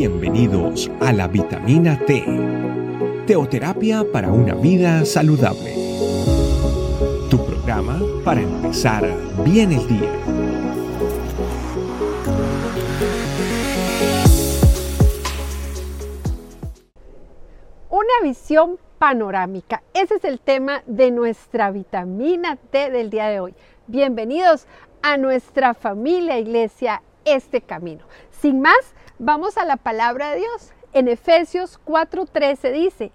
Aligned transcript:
Bienvenidos 0.00 0.90
a 1.02 1.12
la 1.12 1.28
vitamina 1.28 1.98
T, 2.06 2.24
teoterapia 3.26 4.02
para 4.10 4.32
una 4.32 4.54
vida 4.54 5.04
saludable. 5.04 5.74
Tu 7.28 7.36
programa 7.44 8.00
para 8.24 8.40
empezar 8.40 9.06
bien 9.44 9.72
el 9.72 9.86
día. 9.86 10.10
Una 17.90 18.14
visión 18.22 18.78
panorámica. 18.98 19.82
Ese 19.92 20.14
es 20.14 20.24
el 20.24 20.40
tema 20.40 20.82
de 20.86 21.10
nuestra 21.10 21.70
vitamina 21.70 22.56
T 22.56 22.90
del 22.90 23.10
día 23.10 23.28
de 23.28 23.40
hoy. 23.40 23.54
Bienvenidos 23.86 24.66
a 25.02 25.18
nuestra 25.18 25.74
familia 25.74 26.38
iglesia 26.38 27.02
Este 27.26 27.60
Camino. 27.60 28.06
Sin 28.30 28.62
más, 28.62 28.94
Vamos 29.22 29.58
a 29.58 29.66
la 29.66 29.76
palabra 29.76 30.30
de 30.30 30.38
Dios. 30.38 30.72
En 30.94 31.06
Efesios 31.06 31.78
4:13 31.84 32.72
dice, 32.72 33.12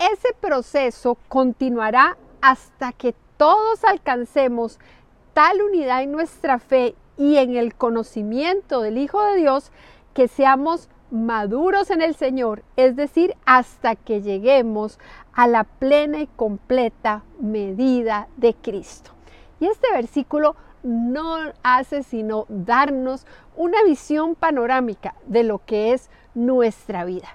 ese 0.00 0.34
proceso 0.40 1.16
continuará 1.28 2.16
hasta 2.40 2.90
que 2.90 3.14
todos 3.36 3.84
alcancemos 3.84 4.80
tal 5.34 5.62
unidad 5.62 6.02
en 6.02 6.10
nuestra 6.10 6.58
fe 6.58 6.96
y 7.16 7.36
en 7.36 7.54
el 7.54 7.76
conocimiento 7.76 8.80
del 8.80 8.98
Hijo 8.98 9.22
de 9.26 9.36
Dios 9.36 9.70
que 10.12 10.26
seamos 10.26 10.88
maduros 11.12 11.92
en 11.92 12.02
el 12.02 12.16
Señor, 12.16 12.64
es 12.74 12.96
decir, 12.96 13.36
hasta 13.46 13.94
que 13.94 14.22
lleguemos 14.22 14.98
a 15.32 15.46
la 15.46 15.62
plena 15.62 16.18
y 16.18 16.26
completa 16.26 17.22
medida 17.38 18.26
de 18.38 18.54
Cristo. 18.54 19.12
Y 19.60 19.66
este 19.66 19.86
versículo 19.92 20.56
no 20.82 21.36
hace 21.62 22.02
sino 22.02 22.46
darnos 22.48 23.26
una 23.56 23.82
visión 23.84 24.34
panorámica 24.34 25.14
de 25.26 25.42
lo 25.42 25.64
que 25.64 25.92
es 25.92 26.10
nuestra 26.34 27.04
vida. 27.04 27.28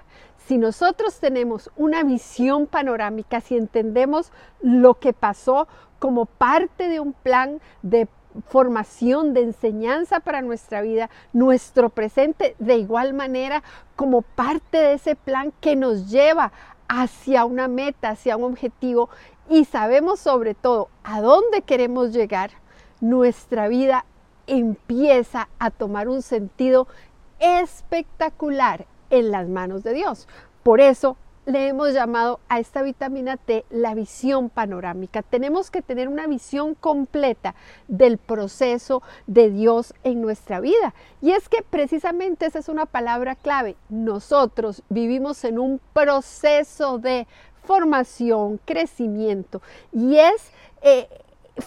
Si 0.46 0.58
nosotros 0.58 1.20
tenemos 1.20 1.70
una 1.76 2.02
visión 2.02 2.66
panorámica, 2.66 3.40
si 3.40 3.56
entendemos 3.56 4.30
lo 4.60 4.94
que 4.94 5.12
pasó 5.12 5.68
como 5.98 6.26
parte 6.26 6.88
de 6.88 7.00
un 7.00 7.14
plan 7.14 7.60
de 7.82 8.08
formación, 8.48 9.32
de 9.32 9.42
enseñanza 9.42 10.20
para 10.20 10.42
nuestra 10.42 10.82
vida, 10.82 11.08
nuestro 11.32 11.88
presente, 11.88 12.56
de 12.58 12.76
igual 12.76 13.14
manera 13.14 13.62
como 13.96 14.22
parte 14.22 14.76
de 14.76 14.92
ese 14.94 15.14
plan 15.14 15.52
que 15.60 15.76
nos 15.76 16.10
lleva 16.10 16.52
hacia 16.88 17.44
una 17.44 17.68
meta, 17.68 18.10
hacia 18.10 18.36
un 18.36 18.44
objetivo 18.44 19.08
y 19.48 19.64
sabemos 19.64 20.20
sobre 20.20 20.54
todo 20.54 20.88
a 21.04 21.20
dónde 21.20 21.62
queremos 21.62 22.12
llegar, 22.12 22.50
nuestra 23.00 23.68
vida 23.68 24.04
empieza 24.46 25.48
a 25.58 25.70
tomar 25.70 26.08
un 26.08 26.22
sentido 26.22 26.86
espectacular 27.38 28.86
en 29.10 29.30
las 29.30 29.48
manos 29.48 29.82
de 29.82 29.94
Dios. 29.94 30.28
Por 30.62 30.80
eso 30.80 31.16
le 31.46 31.68
hemos 31.68 31.92
llamado 31.92 32.40
a 32.48 32.58
esta 32.58 32.82
vitamina 32.82 33.36
T 33.36 33.64
la 33.70 33.94
visión 33.94 34.48
panorámica. 34.48 35.22
Tenemos 35.22 35.70
que 35.70 35.82
tener 35.82 36.08
una 36.08 36.26
visión 36.26 36.74
completa 36.74 37.54
del 37.86 38.16
proceso 38.18 39.02
de 39.26 39.50
Dios 39.50 39.94
en 40.04 40.22
nuestra 40.22 40.60
vida. 40.60 40.94
Y 41.20 41.32
es 41.32 41.48
que 41.48 41.62
precisamente 41.62 42.46
esa 42.46 42.60
es 42.60 42.68
una 42.68 42.86
palabra 42.86 43.34
clave. 43.34 43.76
Nosotros 43.90 44.82
vivimos 44.88 45.44
en 45.44 45.58
un 45.58 45.80
proceso 45.92 46.98
de 46.98 47.26
formación, 47.64 48.58
crecimiento. 48.64 49.60
Y 49.92 50.16
es 50.16 50.50
eh, 50.82 51.08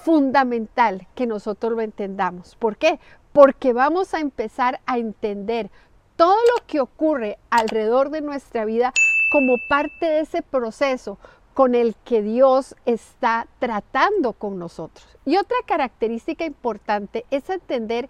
fundamental 0.08 1.06
que 1.16 1.28
nosotros 1.28 1.74
lo 1.74 1.82
entendamos. 1.82 2.56
¿Por 2.56 2.78
qué? 2.78 2.98
Porque 3.34 3.74
vamos 3.74 4.14
a 4.14 4.22
empezar 4.22 4.80
a 4.86 5.00
entender 5.00 5.70
todo 6.16 6.38
lo 6.56 6.66
que 6.66 6.80
ocurre 6.80 7.38
alrededor 7.50 8.10
de 8.10 8.22
nuestra 8.22 8.64
vida 8.64 8.94
como 9.34 9.56
parte 9.68 10.06
de 10.06 10.22
ese 10.22 10.42
proceso 10.42 11.18
con 11.54 11.76
el 11.76 11.94
que 12.06 12.22
Dios 12.22 12.74
está 12.86 13.48
tratando 13.60 14.32
con 14.32 14.58
nosotros. 14.58 15.06
Y 15.26 15.36
otra 15.36 15.58
característica 15.66 16.46
importante 16.46 17.26
es 17.30 17.50
entender 17.50 18.08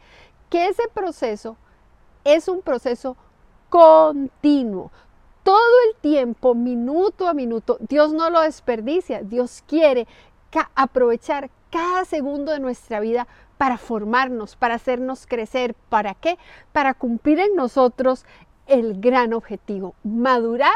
que 0.52 0.68
ese 0.68 0.84
proceso 0.94 1.58
es 2.24 2.47
un 2.47 2.62
proceso 2.62 3.18
continuo. 3.69 4.91
Todo 5.41 5.74
el 5.90 6.00
tiempo, 6.00 6.53
minuto 6.53 7.28
a 7.28 7.34
minuto, 7.34 7.78
Dios 7.79 8.14
no 8.14 8.29
lo 8.29 8.41
desperdicia. 8.41 9.24
Dios 9.24 9.64
quiere 9.66 10.06
aprovechar 10.75 11.50
cada 11.72 12.05
segundo 12.05 12.51
de 12.51 12.59
nuestra 12.59 13.00
vida 13.00 13.28
para 13.57 13.78
formarnos, 13.78 14.55
para 14.55 14.75
hacernos 14.75 15.25
crecer. 15.28 15.73
¿Para 15.89 16.13
qué? 16.13 16.38
Para 16.72 16.94
cumplir 16.94 17.39
en 17.39 17.55
nosotros 17.55 18.25
el 18.67 19.00
gran 19.00 19.33
objetivo, 19.33 19.95
madurar 20.03 20.72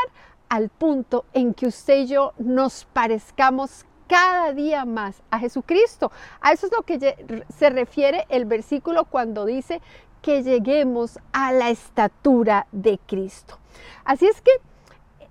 al 0.50 0.70
punto 0.70 1.26
en 1.34 1.54
que 1.54 1.68
usted 1.68 2.00
y 2.00 2.08
yo 2.08 2.34
nos 2.38 2.86
parezcamos 2.86 3.86
cada 4.08 4.52
día 4.52 4.84
más 4.84 5.22
a 5.32 5.40
Jesucristo. 5.40 6.12
A 6.42 6.52
eso 6.52 6.68
es 6.68 6.74
lo 6.74 6.84
que 6.84 7.46
se 7.58 7.70
refiere 7.70 8.26
el 8.30 8.46
versículo 8.46 9.06
cuando 9.06 9.46
dice 9.46 9.82
que 10.22 10.44
lleguemos 10.44 11.20
a 11.32 11.52
la 11.54 11.70
estatura 11.70 12.68
de 12.72 13.00
Cristo. 13.08 13.58
Así 14.04 14.28
es 14.28 14.42
que 14.42 14.52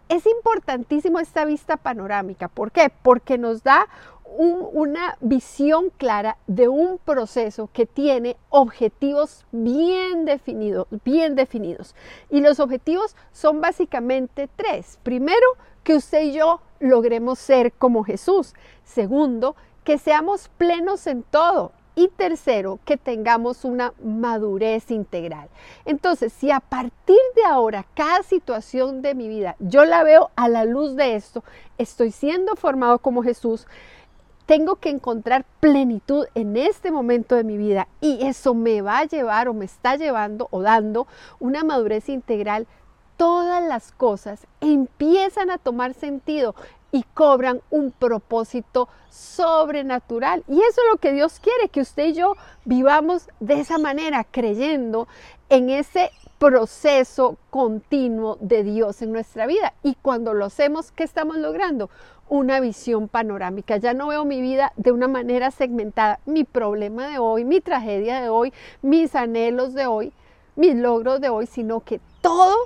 es 0.08 0.26
importantísimo 0.26 1.20
esta 1.20 1.44
vista 1.44 1.76
panorámica. 1.76 2.48
¿Por 2.48 2.72
qué? 2.72 2.90
Porque 3.02 3.38
nos 3.38 3.62
da 3.62 3.86
una 4.38 5.16
visión 5.20 5.90
clara 5.96 6.36
de 6.46 6.68
un 6.68 6.98
proceso 6.98 7.68
que 7.72 7.86
tiene 7.86 8.36
objetivos 8.48 9.44
bien 9.50 10.24
definidos, 10.24 10.86
bien 11.04 11.34
definidos. 11.34 11.94
Y 12.30 12.40
los 12.40 12.60
objetivos 12.60 13.16
son 13.32 13.60
básicamente 13.60 14.48
tres. 14.56 14.98
Primero, 15.02 15.46
que 15.82 15.96
usted 15.96 16.22
y 16.22 16.32
yo 16.32 16.60
logremos 16.78 17.38
ser 17.38 17.72
como 17.72 18.04
Jesús. 18.04 18.54
Segundo, 18.84 19.56
que 19.84 19.98
seamos 19.98 20.48
plenos 20.56 21.06
en 21.06 21.22
todo. 21.22 21.72
Y 21.96 22.08
tercero, 22.08 22.78
que 22.84 22.96
tengamos 22.96 23.64
una 23.64 23.92
madurez 24.02 24.90
integral. 24.90 25.48
Entonces, 25.84 26.32
si 26.32 26.50
a 26.50 26.60
partir 26.60 27.18
de 27.34 27.44
ahora 27.44 27.84
cada 27.94 28.22
situación 28.22 29.02
de 29.02 29.14
mi 29.14 29.28
vida 29.28 29.56
yo 29.58 29.84
la 29.84 30.04
veo 30.04 30.30
a 30.36 30.48
la 30.48 30.64
luz 30.64 30.94
de 30.94 31.16
esto, 31.16 31.42
estoy 31.76 32.12
siendo 32.12 32.54
formado 32.54 33.00
como 33.00 33.22
Jesús, 33.22 33.66
tengo 34.50 34.74
que 34.74 34.90
encontrar 34.90 35.44
plenitud 35.60 36.26
en 36.34 36.56
este 36.56 36.90
momento 36.90 37.36
de 37.36 37.44
mi 37.44 37.56
vida 37.56 37.86
y 38.00 38.26
eso 38.26 38.52
me 38.52 38.82
va 38.82 38.98
a 38.98 39.04
llevar 39.04 39.46
o 39.46 39.54
me 39.54 39.64
está 39.64 39.94
llevando 39.94 40.48
o 40.50 40.60
dando 40.60 41.06
una 41.38 41.62
madurez 41.62 42.08
integral. 42.08 42.66
Todas 43.16 43.62
las 43.62 43.92
cosas 43.92 44.48
empiezan 44.60 45.52
a 45.52 45.58
tomar 45.58 45.94
sentido 45.94 46.56
y 46.92 47.04
cobran 47.14 47.60
un 47.70 47.90
propósito 47.92 48.88
sobrenatural. 49.10 50.44
Y 50.48 50.58
eso 50.58 50.80
es 50.80 50.92
lo 50.92 50.98
que 50.98 51.12
Dios 51.12 51.40
quiere, 51.40 51.68
que 51.68 51.80
usted 51.80 52.06
y 52.06 52.14
yo 52.14 52.34
vivamos 52.64 53.28
de 53.40 53.60
esa 53.60 53.78
manera, 53.78 54.24
creyendo 54.24 55.08
en 55.48 55.70
ese 55.70 56.10
proceso 56.38 57.36
continuo 57.50 58.38
de 58.40 58.62
Dios 58.62 59.02
en 59.02 59.12
nuestra 59.12 59.46
vida. 59.46 59.74
Y 59.82 59.94
cuando 59.96 60.32
lo 60.32 60.46
hacemos, 60.46 60.90
¿qué 60.92 61.04
estamos 61.04 61.36
logrando? 61.36 61.90
una 62.30 62.60
visión 62.60 63.08
panorámica. 63.08 63.76
Ya 63.76 63.92
no 63.92 64.06
veo 64.06 64.24
mi 64.24 64.40
vida 64.40 64.72
de 64.76 64.92
una 64.92 65.08
manera 65.08 65.50
segmentada. 65.50 66.20
Mi 66.24 66.44
problema 66.44 67.08
de 67.08 67.18
hoy, 67.18 67.44
mi 67.44 67.60
tragedia 67.60 68.22
de 68.22 68.28
hoy, 68.28 68.52
mis 68.82 69.14
anhelos 69.16 69.74
de 69.74 69.86
hoy, 69.86 70.12
mis 70.54 70.76
logros 70.76 71.20
de 71.20 71.28
hoy, 71.28 71.46
sino 71.46 71.80
que 71.80 72.00
todo 72.22 72.56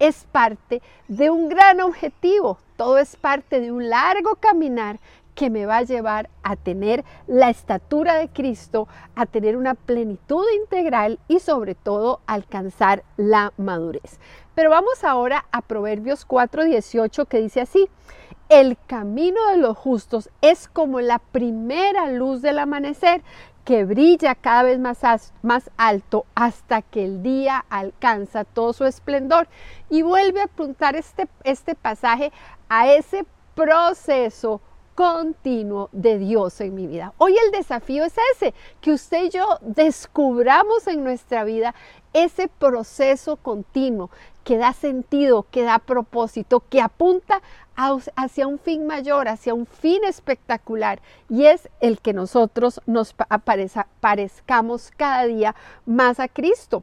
es 0.00 0.26
parte 0.32 0.82
de 1.06 1.30
un 1.30 1.48
gran 1.48 1.80
objetivo. 1.80 2.58
Todo 2.76 2.98
es 2.98 3.14
parte 3.14 3.60
de 3.60 3.70
un 3.70 3.88
largo 3.88 4.34
caminar 4.36 4.98
que 5.36 5.48
me 5.48 5.64
va 5.64 5.78
a 5.78 5.82
llevar 5.82 6.28
a 6.42 6.56
tener 6.56 7.04
la 7.26 7.50
estatura 7.50 8.16
de 8.16 8.28
Cristo, 8.28 8.88
a 9.14 9.26
tener 9.26 9.56
una 9.56 9.74
plenitud 9.74 10.44
integral 10.60 11.18
y 11.28 11.38
sobre 11.38 11.74
todo 11.74 12.20
alcanzar 12.26 13.04
la 13.16 13.52
madurez. 13.56 14.18
Pero 14.54 14.70
vamos 14.70 15.04
ahora 15.04 15.46
a 15.52 15.62
Proverbios 15.62 16.26
4:18 16.26 17.26
que 17.26 17.38
dice 17.38 17.60
así, 17.60 17.88
el 18.48 18.76
camino 18.86 19.38
de 19.50 19.58
los 19.58 19.78
justos 19.78 20.28
es 20.42 20.66
como 20.68 21.00
la 21.00 21.20
primera 21.20 22.10
luz 22.10 22.42
del 22.42 22.58
amanecer 22.58 23.22
que 23.70 23.84
brilla 23.84 24.34
cada 24.34 24.64
vez 24.64 24.80
más, 24.80 25.32
más 25.42 25.70
alto 25.76 26.26
hasta 26.34 26.82
que 26.82 27.04
el 27.04 27.22
día 27.22 27.64
alcanza 27.70 28.42
todo 28.42 28.72
su 28.72 28.84
esplendor. 28.84 29.46
Y 29.88 30.02
vuelve 30.02 30.40
a 30.40 30.46
apuntar 30.46 30.96
este, 30.96 31.28
este 31.44 31.76
pasaje 31.76 32.32
a 32.68 32.90
ese 32.90 33.24
proceso 33.54 34.60
continuo 34.96 35.88
de 35.92 36.18
Dios 36.18 36.60
en 36.60 36.74
mi 36.74 36.88
vida. 36.88 37.14
Hoy 37.18 37.36
el 37.46 37.52
desafío 37.52 38.02
es 38.02 38.14
ese, 38.34 38.54
que 38.80 38.90
usted 38.90 39.26
y 39.26 39.30
yo 39.30 39.46
descubramos 39.60 40.88
en 40.88 41.04
nuestra 41.04 41.44
vida 41.44 41.72
ese 42.12 42.48
proceso 42.48 43.36
continuo 43.36 44.10
que 44.50 44.58
da 44.58 44.72
sentido, 44.72 45.46
que 45.48 45.62
da 45.62 45.78
propósito, 45.78 46.58
que 46.68 46.80
apunta 46.80 47.40
hacia 48.16 48.48
un 48.48 48.58
fin 48.58 48.84
mayor, 48.84 49.28
hacia 49.28 49.54
un 49.54 49.64
fin 49.64 50.02
espectacular, 50.02 51.00
y 51.28 51.44
es 51.44 51.68
el 51.78 52.00
que 52.00 52.12
nosotros 52.12 52.80
nos 52.84 53.14
parezcamos 54.00 54.90
cada 54.96 55.24
día 55.26 55.54
más 55.86 56.18
a 56.18 56.26
Cristo. 56.26 56.82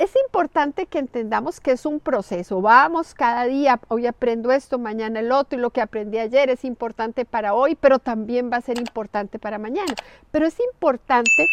es 0.00 0.14
importante 0.24 0.86
que 0.86 0.98
entendamos 0.98 1.60
que 1.60 1.72
es 1.72 1.84
un 1.84 2.00
proceso. 2.00 2.62
Vamos 2.62 3.12
cada 3.12 3.44
día, 3.44 3.80
hoy 3.88 4.06
aprendo 4.06 4.52
esto, 4.52 4.78
mañana 4.78 5.20
el 5.20 5.32
otro, 5.32 5.58
y 5.58 5.62
lo 5.62 5.70
que 5.70 5.80
aprendí 5.80 6.18
ayer 6.18 6.48
es 6.48 6.64
importante 6.64 7.24
para 7.24 7.54
hoy, 7.54 7.74
pero 7.74 7.98
también 7.98 8.50
va 8.50 8.56
a 8.56 8.60
ser 8.62 8.78
importante 8.78 9.38
para 9.38 9.58
mañana. 9.58 9.94
Pero 10.30 10.46
es 10.46 10.56
importante 10.72 11.46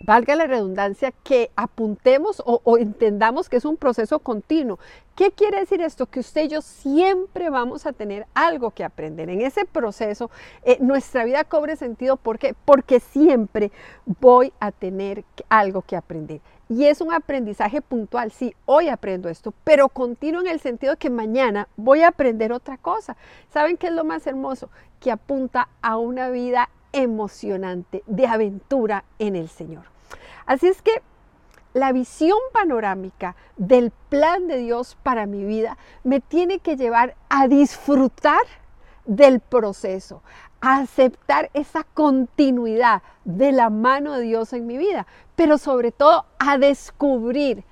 valga 0.00 0.34
la 0.34 0.46
redundancia, 0.46 1.12
que 1.22 1.50
apuntemos 1.56 2.42
o, 2.44 2.78
entendamos 2.78 3.48
que 3.48 3.56
es 3.56 3.64
un 3.64 3.76
proceso 3.76 4.18
continuo. 4.18 4.78
¿Qué 5.14 5.30
quiere 5.32 5.60
decir 5.60 5.82
esto? 5.82 6.06
Que 6.06 6.20
usted 6.20 6.44
y 6.44 6.48
yo 6.48 6.62
siempre 6.62 7.50
vamos 7.50 7.86
a 7.86 7.92
tener 7.92 8.26
algo 8.34 8.70
que 8.70 8.84
aprender. 8.84 9.28
En 9.28 9.42
ese 9.42 9.66
proceso, 9.66 10.30
eh, 10.62 10.78
nuestra 10.80 11.24
vida 11.24 11.44
cobre 11.44 11.76
sentido. 11.76 12.16
¿Por 12.16 12.38
qué? 12.38 12.54
Porque 12.64 13.00
siempre 13.00 13.70
voy 14.06 14.52
a 14.60 14.72
tener 14.72 15.24
algo 15.48 15.82
que 15.82 15.96
aprender. 15.96 16.40
Y 16.70 16.84
es 16.84 17.00
un 17.00 17.12
aprendizaje 17.12 17.82
puntual. 17.82 18.30
Sí, 18.30 18.54
hoy 18.64 18.88
aprendo 18.88 19.28
esto, 19.28 19.52
pero 19.64 19.88
continuo 19.88 20.40
en 20.40 20.46
el 20.46 20.60
sentido 20.60 20.92
de 20.92 20.98
que 20.98 21.10
mañana 21.10 21.68
voy 21.76 22.02
a 22.02 22.08
aprender 22.08 22.52
otra 22.52 22.78
cosa. 22.78 23.16
¿Saben 23.52 23.76
qué 23.76 23.88
es 23.88 23.92
lo 23.92 24.04
más 24.04 24.26
hermoso? 24.26 24.70
Que 25.00 25.10
apunta 25.10 25.68
a 25.82 25.98
una 25.98 26.30
vida 26.30 26.70
emocionante 26.92 28.02
de 28.06 28.26
aventura 28.26 29.04
en 29.18 29.36
el 29.36 29.48
Señor. 29.48 29.84
Así 30.46 30.66
es 30.66 30.82
que 30.82 31.02
la 31.72 31.92
visión 31.92 32.38
panorámica 32.52 33.36
del 33.56 33.92
plan 34.08 34.48
de 34.48 34.58
Dios 34.58 34.96
para 35.02 35.26
mi 35.26 35.44
vida 35.44 35.78
me 36.02 36.20
tiene 36.20 36.58
que 36.58 36.76
llevar 36.76 37.14
a 37.28 37.46
disfrutar 37.46 38.40
del 39.04 39.40
proceso, 39.40 40.22
a 40.60 40.78
aceptar 40.78 41.50
esa 41.54 41.84
continuidad 41.84 43.02
de 43.24 43.52
la 43.52 43.70
mano 43.70 44.14
de 44.14 44.22
Dios 44.22 44.52
en 44.52 44.66
mi 44.66 44.76
vida, 44.76 45.06
pero 45.36 45.58
sobre 45.58 45.92
todo 45.92 46.26
a 46.38 46.58
descubrir 46.58 47.64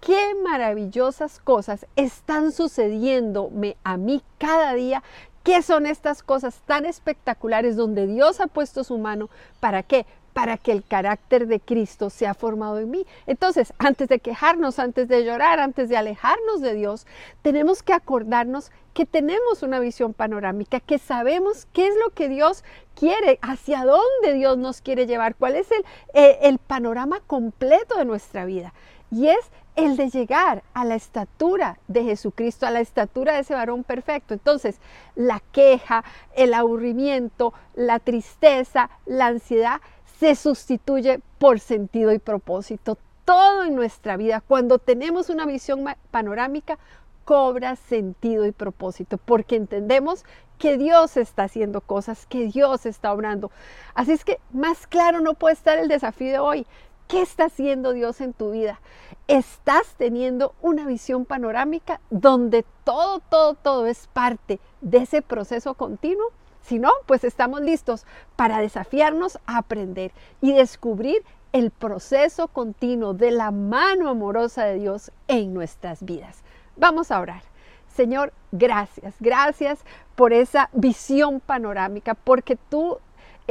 qué 0.00 0.34
maravillosas 0.44 1.40
cosas 1.40 1.86
están 1.96 2.52
sucediéndome 2.52 3.76
a 3.82 3.96
mí 3.96 4.22
cada 4.38 4.74
día 4.74 5.02
¿Qué 5.48 5.62
son 5.62 5.86
estas 5.86 6.22
cosas 6.22 6.60
tan 6.66 6.84
espectaculares 6.84 7.74
donde 7.74 8.06
Dios 8.06 8.38
ha 8.38 8.48
puesto 8.48 8.84
su 8.84 8.98
mano? 8.98 9.30
¿Para 9.60 9.82
qué? 9.82 10.04
Para 10.34 10.58
que 10.58 10.72
el 10.72 10.84
carácter 10.84 11.46
de 11.46 11.58
Cristo 11.58 12.10
sea 12.10 12.34
formado 12.34 12.78
en 12.80 12.90
mí. 12.90 13.06
Entonces, 13.26 13.72
antes 13.78 14.08
de 14.08 14.18
quejarnos, 14.18 14.78
antes 14.78 15.08
de 15.08 15.24
llorar, 15.24 15.58
antes 15.58 15.88
de 15.88 15.96
alejarnos 15.96 16.60
de 16.60 16.74
Dios, 16.74 17.06
tenemos 17.40 17.82
que 17.82 17.94
acordarnos 17.94 18.70
que 18.92 19.06
tenemos 19.06 19.62
una 19.62 19.80
visión 19.80 20.12
panorámica, 20.12 20.80
que 20.80 20.98
sabemos 20.98 21.66
qué 21.72 21.86
es 21.86 21.94
lo 22.04 22.10
que 22.10 22.28
Dios 22.28 22.62
quiere, 22.94 23.38
hacia 23.40 23.86
dónde 23.86 24.34
Dios 24.34 24.58
nos 24.58 24.82
quiere 24.82 25.06
llevar, 25.06 25.34
cuál 25.34 25.56
es 25.56 25.70
el, 25.70 25.82
eh, 26.12 26.40
el 26.42 26.58
panorama 26.58 27.20
completo 27.26 27.96
de 27.96 28.04
nuestra 28.04 28.44
vida. 28.44 28.74
Y 29.10 29.28
es 29.28 29.50
el 29.76 29.96
de 29.96 30.10
llegar 30.10 30.64
a 30.74 30.84
la 30.84 30.96
estatura 30.96 31.78
de 31.86 32.02
Jesucristo, 32.02 32.66
a 32.66 32.70
la 32.70 32.80
estatura 32.80 33.34
de 33.34 33.40
ese 33.40 33.54
varón 33.54 33.84
perfecto. 33.84 34.34
Entonces, 34.34 34.80
la 35.14 35.40
queja, 35.52 36.04
el 36.34 36.52
aburrimiento, 36.52 37.54
la 37.74 38.00
tristeza, 38.00 38.90
la 39.06 39.26
ansiedad 39.26 39.80
se 40.18 40.34
sustituye 40.34 41.20
por 41.38 41.60
sentido 41.60 42.12
y 42.12 42.18
propósito. 42.18 42.98
Todo 43.24 43.64
en 43.64 43.76
nuestra 43.76 44.16
vida, 44.16 44.42
cuando 44.46 44.78
tenemos 44.78 45.30
una 45.30 45.46
visión 45.46 45.84
panorámica, 46.10 46.78
cobra 47.24 47.76
sentido 47.76 48.46
y 48.46 48.52
propósito, 48.52 49.18
porque 49.18 49.54
entendemos 49.54 50.24
que 50.58 50.76
Dios 50.76 51.16
está 51.16 51.44
haciendo 51.44 51.80
cosas, 51.80 52.26
que 52.26 52.46
Dios 52.46 52.84
está 52.84 53.12
obrando. 53.12 53.50
Así 53.94 54.12
es 54.12 54.24
que 54.24 54.40
más 54.52 54.86
claro 54.86 55.20
no 55.20 55.34
puede 55.34 55.54
estar 55.54 55.78
el 55.78 55.88
desafío 55.88 56.32
de 56.32 56.38
hoy. 56.38 56.66
¿Qué 57.08 57.22
está 57.22 57.46
haciendo 57.46 57.94
Dios 57.94 58.20
en 58.20 58.34
tu 58.34 58.50
vida? 58.50 58.82
¿Estás 59.28 59.94
teniendo 59.96 60.54
una 60.60 60.86
visión 60.86 61.24
panorámica 61.24 62.02
donde 62.10 62.66
todo, 62.84 63.20
todo, 63.20 63.54
todo 63.54 63.86
es 63.86 64.08
parte 64.08 64.60
de 64.82 64.98
ese 64.98 65.22
proceso 65.22 65.72
continuo? 65.72 66.26
Si 66.60 66.78
no, 66.78 66.90
pues 67.06 67.24
estamos 67.24 67.62
listos 67.62 68.04
para 68.36 68.58
desafiarnos 68.58 69.38
a 69.46 69.56
aprender 69.56 70.12
y 70.42 70.52
descubrir 70.52 71.24
el 71.54 71.70
proceso 71.70 72.48
continuo 72.48 73.14
de 73.14 73.30
la 73.30 73.52
mano 73.52 74.10
amorosa 74.10 74.66
de 74.66 74.74
Dios 74.74 75.10
en 75.28 75.54
nuestras 75.54 76.02
vidas. 76.04 76.42
Vamos 76.76 77.10
a 77.10 77.20
orar. 77.20 77.42
Señor, 77.88 78.34
gracias, 78.52 79.14
gracias 79.18 79.80
por 80.14 80.34
esa 80.34 80.68
visión 80.74 81.40
panorámica, 81.40 82.12
porque 82.12 82.56
tú 82.56 82.98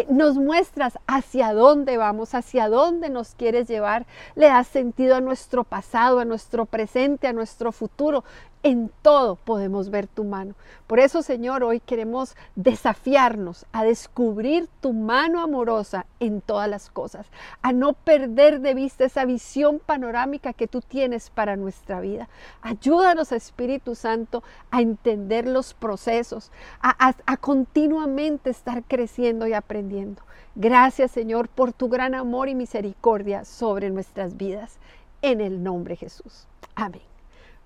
nos 0.09 0.35
muestras 0.35 0.99
hacia 1.07 1.53
dónde 1.53 1.97
vamos, 1.97 2.35
hacia 2.35 2.69
dónde 2.69 3.09
nos 3.09 3.33
quieres 3.35 3.67
llevar, 3.67 4.05
le 4.35 4.47
das 4.47 4.67
sentido 4.67 5.15
a 5.15 5.21
nuestro 5.21 5.63
pasado, 5.63 6.19
a 6.19 6.25
nuestro 6.25 6.65
presente, 6.65 7.27
a 7.27 7.33
nuestro 7.33 7.71
futuro 7.71 8.23
en 8.67 8.91
todo 9.01 9.37
podemos 9.37 9.89
ver 9.89 10.07
tu 10.07 10.25
mano. 10.25 10.53
Por 10.87 10.99
eso, 10.99 11.21
Señor, 11.21 11.63
hoy 11.63 11.79
queremos 11.79 12.35
desafiarnos 12.55 13.65
a 13.71 13.85
descubrir 13.85 14.67
tu 14.81 14.91
mano 14.91 15.41
amorosa 15.41 16.05
en 16.19 16.41
todas 16.41 16.69
las 16.69 16.89
cosas, 16.89 17.27
a 17.61 17.71
no 17.71 17.93
perder 17.93 18.59
de 18.59 18.73
vista 18.73 19.05
esa 19.05 19.23
visión 19.23 19.79
panorámica 19.79 20.51
que 20.51 20.67
tú 20.67 20.81
tienes 20.81 21.29
para 21.29 21.55
nuestra 21.55 22.01
vida. 22.01 22.27
Ayúdanos, 22.61 23.31
Espíritu 23.31 23.95
Santo, 23.95 24.43
a 24.69 24.81
entender 24.81 25.47
los 25.47 25.73
procesos, 25.73 26.51
a, 26.81 27.15
a 27.25 27.37
continuamente 27.37 28.49
estar 28.49 28.83
creciendo 28.83 29.47
y 29.47 29.53
aprendiendo. 29.53 30.23
Gracias, 30.55 31.11
Señor, 31.11 31.47
por 31.47 31.71
tu 31.71 31.87
gran 31.87 32.15
amor 32.15 32.49
y 32.49 32.55
misericordia 32.55 33.45
sobre 33.45 33.89
nuestras 33.91 34.35
vidas. 34.35 34.77
En 35.21 35.39
el 35.39 35.63
nombre 35.63 35.93
de 35.93 35.97
Jesús. 35.97 36.47
Amén. 36.75 37.16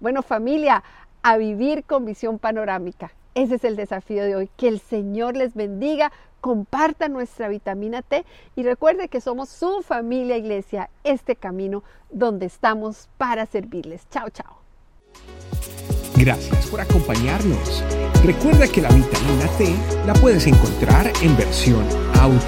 Bueno, 0.02 0.24
familia, 0.24 0.84
a 1.22 1.38
vivir 1.38 1.84
con 1.84 2.06
visión 2.06 2.40
panorámica. 2.40 3.12
Ese 3.36 3.56
es 3.56 3.64
el 3.64 3.76
desafío 3.76 4.24
de 4.24 4.36
hoy. 4.36 4.50
Que 4.58 4.68
el 4.68 4.80
Señor 4.80 5.38
les 5.38 5.54
bendiga, 5.54 6.12
comparta 6.42 7.08
nuestra 7.08 7.48
vitamina 7.48 8.02
T 8.02 8.26
y 8.56 8.64
recuerde 8.64 9.08
que 9.08 9.22
somos 9.22 9.48
su 9.50 9.84
familia 9.84 10.36
iglesia, 10.38 10.90
este 11.04 11.36
camino 11.36 11.84
donde 12.10 12.48
estamos 12.48 13.10
para 13.18 13.46
servirles. 13.46 14.10
Chao, 14.10 14.30
chao. 14.32 14.58
Gracias 16.16 16.68
por 16.68 16.82
acompañarnos. 16.82 17.84
Recuerda 18.26 18.68
que 18.68 18.82
la 18.82 18.90
vitamina 18.90 19.48
T 19.58 19.76
la 20.06 20.14
puedes 20.14 20.46
encontrar 20.48 21.12
en 21.22 21.38
versión 21.38 21.86
audio, 22.20 22.40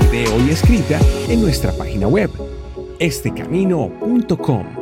video 0.00 0.46
y 0.46 0.50
escrita 0.50 0.98
en 1.28 1.42
nuestra 1.42 1.72
página 1.72 2.08
web, 2.08 2.30
estecamino.com. 2.98 4.81